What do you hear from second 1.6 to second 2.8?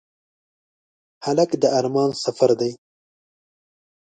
د ارمان سفر دی.